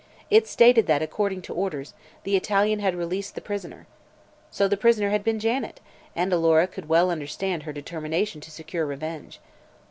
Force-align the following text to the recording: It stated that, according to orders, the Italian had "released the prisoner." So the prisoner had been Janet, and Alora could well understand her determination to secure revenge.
It 0.31 0.47
stated 0.47 0.87
that, 0.87 1.03
according 1.03 1.43
to 1.43 1.53
orders, 1.53 1.93
the 2.23 2.35
Italian 2.35 2.79
had 2.79 2.95
"released 2.95 3.35
the 3.35 3.39
prisoner." 3.39 3.85
So 4.49 4.67
the 4.67 4.75
prisoner 4.75 5.11
had 5.11 5.23
been 5.23 5.37
Janet, 5.39 5.79
and 6.15 6.33
Alora 6.33 6.65
could 6.65 6.89
well 6.89 7.11
understand 7.11 7.61
her 7.69 7.71
determination 7.71 8.41
to 8.41 8.49
secure 8.49 8.87
revenge. 8.87 9.39